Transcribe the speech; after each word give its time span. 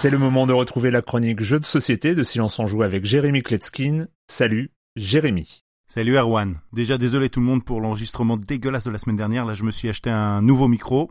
C'est 0.00 0.08
le 0.08 0.16
moment 0.16 0.46
de 0.46 0.54
retrouver 0.54 0.90
la 0.90 1.02
chronique 1.02 1.42
Jeux 1.42 1.60
de 1.60 1.66
société 1.66 2.14
de 2.14 2.22
Silence 2.22 2.58
en 2.58 2.64
Joue 2.64 2.82
avec 2.82 3.04
Jérémy 3.04 3.42
Kletskin. 3.42 4.06
Salut, 4.28 4.70
Jérémy. 4.96 5.62
Salut 5.88 6.16
Erwan. 6.16 6.58
Déjà 6.72 6.96
désolé 6.96 7.28
tout 7.28 7.40
le 7.40 7.44
monde 7.44 7.62
pour 7.62 7.82
l'enregistrement 7.82 8.38
dégueulasse 8.38 8.84
de 8.84 8.90
la 8.90 8.96
semaine 8.96 9.16
dernière. 9.18 9.44
Là, 9.44 9.52
je 9.52 9.62
me 9.62 9.70
suis 9.70 9.90
acheté 9.90 10.08
un 10.08 10.40
nouveau 10.40 10.68
micro. 10.68 11.10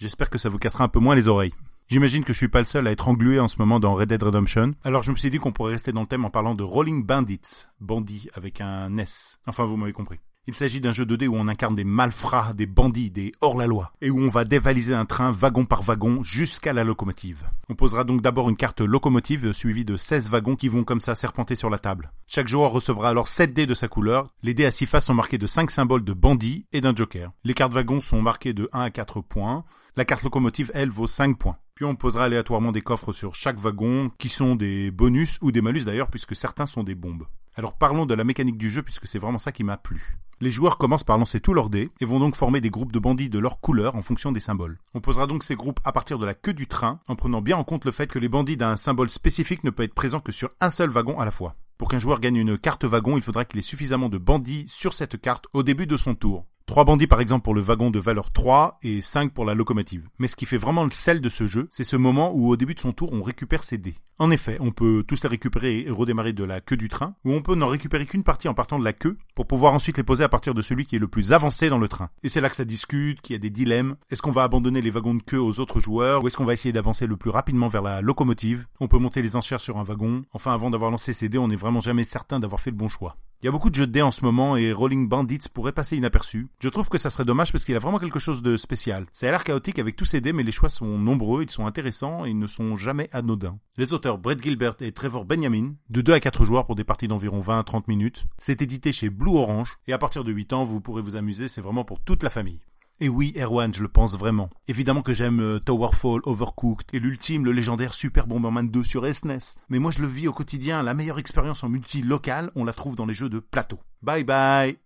J'espère 0.00 0.30
que 0.30 0.38
ça 0.38 0.50
vous 0.50 0.58
cassera 0.60 0.84
un 0.84 0.88
peu 0.88 1.00
moins 1.00 1.16
les 1.16 1.26
oreilles. 1.26 1.52
J'imagine 1.88 2.22
que 2.22 2.32
je 2.32 2.38
suis 2.38 2.46
pas 2.46 2.60
le 2.60 2.66
seul 2.66 2.86
à 2.86 2.92
être 2.92 3.08
englué 3.08 3.40
en 3.40 3.48
ce 3.48 3.56
moment 3.58 3.80
dans 3.80 3.92
Red 3.96 4.10
Dead 4.10 4.22
Redemption. 4.22 4.70
Alors 4.84 5.02
je 5.02 5.10
me 5.10 5.16
suis 5.16 5.30
dit 5.30 5.38
qu'on 5.38 5.50
pourrait 5.50 5.72
rester 5.72 5.90
dans 5.90 6.02
le 6.02 6.06
thème 6.06 6.24
en 6.24 6.30
parlant 6.30 6.54
de 6.54 6.62
Rolling 6.62 7.04
Bandits. 7.04 7.66
Bandits 7.80 8.28
avec 8.34 8.60
un 8.60 8.98
S. 8.98 9.40
Enfin, 9.48 9.64
vous 9.64 9.76
m'avez 9.76 9.92
compris. 9.92 10.20
Il 10.48 10.54
s'agit 10.54 10.80
d'un 10.80 10.92
jeu 10.92 11.04
2D 11.04 11.28
où 11.28 11.36
on 11.36 11.46
incarne 11.46 11.74
des 11.74 11.84
malfrats, 11.84 12.54
des 12.54 12.64
bandits, 12.64 13.10
des 13.10 13.32
hors-la-loi, 13.42 13.92
et 14.00 14.08
où 14.08 14.18
on 14.18 14.28
va 14.28 14.46
dévaliser 14.46 14.94
un 14.94 15.04
train 15.04 15.30
wagon 15.30 15.66
par 15.66 15.82
wagon 15.82 16.22
jusqu'à 16.22 16.72
la 16.72 16.84
locomotive. 16.84 17.44
On 17.68 17.74
posera 17.74 18.02
donc 18.04 18.22
d'abord 18.22 18.48
une 18.48 18.56
carte 18.56 18.80
locomotive 18.80 19.52
suivie 19.52 19.84
de 19.84 19.98
16 19.98 20.30
wagons 20.30 20.56
qui 20.56 20.68
vont 20.68 20.84
comme 20.84 21.02
ça 21.02 21.14
serpenter 21.14 21.54
sur 21.54 21.68
la 21.68 21.78
table. 21.78 22.12
Chaque 22.26 22.48
joueur 22.48 22.70
recevra 22.70 23.10
alors 23.10 23.28
7 23.28 23.52
dés 23.52 23.66
de 23.66 23.74
sa 23.74 23.88
couleur. 23.88 24.26
Les 24.42 24.54
dés 24.54 24.64
à 24.64 24.70
6 24.70 24.86
faces 24.86 25.04
sont 25.04 25.12
marqués 25.12 25.36
de 25.36 25.46
5 25.46 25.70
symboles 25.70 26.02
de 26.02 26.14
bandits 26.14 26.64
et 26.72 26.80
d'un 26.80 26.96
joker. 26.96 27.30
Les 27.44 27.52
cartes 27.52 27.74
wagons 27.74 28.00
sont 28.00 28.22
marquées 28.22 28.54
de 28.54 28.70
1 28.72 28.80
à 28.80 28.90
4 28.90 29.20
points. 29.20 29.66
La 29.96 30.06
carte 30.06 30.22
locomotive, 30.22 30.70
elle, 30.72 30.88
vaut 30.88 31.06
5 31.06 31.36
points. 31.36 31.58
Puis 31.74 31.84
on 31.84 31.94
posera 31.94 32.24
aléatoirement 32.24 32.72
des 32.72 32.80
coffres 32.80 33.12
sur 33.12 33.34
chaque 33.34 33.58
wagon, 33.58 34.10
qui 34.16 34.30
sont 34.30 34.56
des 34.56 34.90
bonus 34.92 35.38
ou 35.42 35.52
des 35.52 35.60
malus 35.60 35.84
d'ailleurs, 35.84 36.08
puisque 36.08 36.34
certains 36.34 36.64
sont 36.64 36.84
des 36.84 36.94
bombes. 36.94 37.26
Alors 37.58 37.74
parlons 37.74 38.06
de 38.06 38.14
la 38.14 38.22
mécanique 38.22 38.56
du 38.56 38.70
jeu, 38.70 38.84
puisque 38.84 39.08
c'est 39.08 39.18
vraiment 39.18 39.40
ça 39.40 39.50
qui 39.50 39.64
m'a 39.64 39.76
plu. 39.76 40.16
Les 40.40 40.52
joueurs 40.52 40.78
commencent 40.78 41.02
par 41.02 41.18
lancer 41.18 41.40
tous 41.40 41.54
leurs 41.54 41.70
dés 41.70 41.90
et 42.00 42.04
vont 42.04 42.20
donc 42.20 42.36
former 42.36 42.60
des 42.60 42.70
groupes 42.70 42.92
de 42.92 43.00
bandits 43.00 43.30
de 43.30 43.40
leur 43.40 43.58
couleur 43.58 43.96
en 43.96 44.00
fonction 44.00 44.30
des 44.30 44.38
symboles. 44.38 44.78
On 44.94 45.00
posera 45.00 45.26
donc 45.26 45.42
ces 45.42 45.56
groupes 45.56 45.80
à 45.84 45.90
partir 45.90 46.20
de 46.20 46.26
la 46.26 46.34
queue 46.34 46.54
du 46.54 46.68
train 46.68 47.00
en 47.08 47.16
prenant 47.16 47.42
bien 47.42 47.56
en 47.56 47.64
compte 47.64 47.84
le 47.84 47.90
fait 47.90 48.06
que 48.06 48.20
les 48.20 48.28
bandits 48.28 48.56
d'un 48.56 48.76
symbole 48.76 49.10
spécifique 49.10 49.64
ne 49.64 49.70
peuvent 49.70 49.86
être 49.86 49.94
présents 49.94 50.20
que 50.20 50.30
sur 50.30 50.50
un 50.60 50.70
seul 50.70 50.90
wagon 50.90 51.18
à 51.18 51.24
la 51.24 51.32
fois. 51.32 51.56
Pour 51.78 51.88
qu'un 51.88 51.98
joueur 51.98 52.20
gagne 52.20 52.36
une 52.36 52.58
carte 52.58 52.84
wagon, 52.84 53.16
il 53.16 53.24
faudra 53.24 53.44
qu'il 53.44 53.58
ait 53.58 53.62
suffisamment 53.62 54.08
de 54.08 54.18
bandits 54.18 54.68
sur 54.68 54.92
cette 54.92 55.20
carte 55.20 55.48
au 55.52 55.64
début 55.64 55.88
de 55.88 55.96
son 55.96 56.14
tour. 56.14 56.46
3 56.68 56.84
bandits 56.84 57.06
par 57.06 57.22
exemple 57.22 57.44
pour 57.44 57.54
le 57.54 57.62
wagon 57.62 57.90
de 57.90 57.98
valeur 57.98 58.30
3 58.30 58.78
et 58.82 59.00
5 59.00 59.32
pour 59.32 59.46
la 59.46 59.54
locomotive. 59.54 60.06
Mais 60.18 60.28
ce 60.28 60.36
qui 60.36 60.44
fait 60.44 60.58
vraiment 60.58 60.84
le 60.84 60.90
sel 60.90 61.22
de 61.22 61.28
ce 61.30 61.46
jeu, 61.46 61.66
c'est 61.70 61.82
ce 61.82 61.96
moment 61.96 62.30
où 62.34 62.48
au 62.48 62.58
début 62.58 62.74
de 62.74 62.80
son 62.80 62.92
tour 62.92 63.14
on 63.14 63.22
récupère 63.22 63.64
ses 63.64 63.78
dés. 63.78 63.94
En 64.18 64.30
effet, 64.30 64.58
on 64.60 64.70
peut 64.70 65.02
tous 65.06 65.22
les 65.22 65.30
récupérer 65.30 65.78
et 65.86 65.90
redémarrer 65.90 66.34
de 66.34 66.44
la 66.44 66.60
queue 66.60 66.76
du 66.76 66.90
train, 66.90 67.14
ou 67.24 67.32
on 67.32 67.40
peut 67.40 67.54
n'en 67.54 67.68
récupérer 67.68 68.04
qu'une 68.04 68.22
partie 68.22 68.48
en 68.48 68.54
partant 68.54 68.78
de 68.78 68.84
la 68.84 68.92
queue, 68.92 69.16
pour 69.34 69.46
pouvoir 69.46 69.72
ensuite 69.72 69.96
les 69.96 70.02
poser 70.02 70.24
à 70.24 70.28
partir 70.28 70.54
de 70.54 70.60
celui 70.60 70.84
qui 70.84 70.96
est 70.96 70.98
le 70.98 71.08
plus 71.08 71.32
avancé 71.32 71.70
dans 71.70 71.78
le 71.78 71.88
train. 71.88 72.10
Et 72.22 72.28
c'est 72.28 72.40
là 72.40 72.50
que 72.50 72.56
ça 72.56 72.64
discute, 72.64 73.20
qu'il 73.22 73.34
y 73.34 73.36
a 73.36 73.38
des 73.38 73.48
dilemmes. 73.48 73.96
Est-ce 74.10 74.20
qu'on 74.20 74.32
va 74.32 74.42
abandonner 74.42 74.82
les 74.82 74.90
wagons 74.90 75.14
de 75.14 75.22
queue 75.22 75.40
aux 75.40 75.60
autres 75.60 75.80
joueurs, 75.80 76.22
ou 76.22 76.28
est-ce 76.28 76.36
qu'on 76.36 76.44
va 76.44 76.52
essayer 76.52 76.72
d'avancer 76.72 77.06
le 77.06 77.16
plus 77.16 77.30
rapidement 77.30 77.68
vers 77.68 77.82
la 77.82 78.02
locomotive? 78.02 78.66
On 78.80 78.88
peut 78.88 78.98
monter 78.98 79.22
les 79.22 79.36
enchères 79.36 79.60
sur 79.60 79.78
un 79.78 79.84
wagon. 79.84 80.24
Enfin, 80.32 80.52
avant 80.52 80.68
d'avoir 80.68 80.90
lancé 80.90 81.12
ses 81.12 81.28
dés, 81.28 81.38
on 81.38 81.48
n'est 81.48 81.56
vraiment 81.56 81.80
jamais 81.80 82.04
certain 82.04 82.40
d'avoir 82.40 82.60
fait 82.60 82.72
le 82.72 82.76
bon 82.76 82.88
choix. 82.88 83.14
Il 83.40 83.46
y 83.46 83.48
a 83.48 83.52
beaucoup 83.52 83.70
de 83.70 83.76
jeux 83.76 83.86
de 83.86 83.92
dés 83.92 84.02
en 84.02 84.10
ce 84.10 84.24
moment 84.24 84.56
et 84.56 84.72
Rolling 84.72 85.08
Bandits 85.08 85.48
pourrait 85.54 85.70
passer 85.70 85.96
inaperçu. 85.96 86.48
Je 86.58 86.68
trouve 86.68 86.88
que 86.88 86.98
ça 86.98 87.08
serait 87.08 87.24
dommage 87.24 87.52
parce 87.52 87.64
qu'il 87.64 87.76
a 87.76 87.78
vraiment 87.78 88.00
quelque 88.00 88.18
chose 88.18 88.42
de 88.42 88.56
spécial. 88.56 89.06
Ça 89.12 89.28
a 89.28 89.30
l'air 89.30 89.44
chaotique 89.44 89.78
avec 89.78 89.94
tous 89.94 90.06
ces 90.06 90.20
dés 90.20 90.32
mais 90.32 90.42
les 90.42 90.50
choix 90.50 90.68
sont 90.68 90.98
nombreux, 90.98 91.44
ils 91.44 91.50
sont 91.50 91.64
intéressants 91.64 92.26
et 92.26 92.30
ils 92.30 92.38
ne 92.38 92.48
sont 92.48 92.74
jamais 92.74 93.08
anodins. 93.12 93.56
Les 93.76 93.92
auteurs 93.92 94.18
Brett 94.18 94.42
Gilbert 94.42 94.74
et 94.80 94.90
Trevor 94.90 95.24
Benjamin, 95.24 95.74
de 95.88 96.00
2 96.00 96.14
à 96.14 96.18
4 96.18 96.44
joueurs 96.44 96.66
pour 96.66 96.74
des 96.74 96.82
parties 96.82 97.06
d'environ 97.06 97.38
20 97.38 97.60
à 97.60 97.62
30 97.62 97.86
minutes. 97.86 98.26
C'est 98.38 98.60
édité 98.60 98.90
chez 98.90 99.08
Blue 99.08 99.36
Orange 99.36 99.78
et 99.86 99.92
à 99.92 99.98
partir 99.98 100.24
de 100.24 100.32
8 100.32 100.52
ans 100.54 100.64
vous 100.64 100.80
pourrez 100.80 101.02
vous 101.02 101.14
amuser, 101.14 101.46
c'est 101.46 101.60
vraiment 101.60 101.84
pour 101.84 102.00
toute 102.00 102.24
la 102.24 102.30
famille. 102.30 102.58
Et 103.00 103.08
oui, 103.08 103.32
Erwan, 103.36 103.72
je 103.72 103.80
le 103.80 103.88
pense 103.88 104.18
vraiment. 104.18 104.50
Évidemment 104.66 105.02
que 105.02 105.12
j'aime 105.12 105.40
euh, 105.40 105.58
Towerfall, 105.60 106.20
Overcooked 106.24 106.88
et 106.92 106.98
l'ultime, 106.98 107.44
le 107.44 107.52
légendaire 107.52 107.94
Super 107.94 108.26
Bomberman 108.26 108.68
2 108.68 108.82
sur 108.82 109.06
SNES. 109.06 109.54
Mais 109.68 109.78
moi 109.78 109.92
je 109.92 110.00
le 110.00 110.08
vis 110.08 110.26
au 110.26 110.32
quotidien, 110.32 110.82
la 110.82 110.94
meilleure 110.94 111.20
expérience 111.20 111.62
en 111.62 111.68
multi 111.68 112.02
local, 112.02 112.50
on 112.56 112.64
la 112.64 112.72
trouve 112.72 112.96
dans 112.96 113.06
les 113.06 113.14
jeux 113.14 113.28
de 113.28 113.38
plateau. 113.38 113.78
Bye 114.02 114.24
bye 114.24 114.78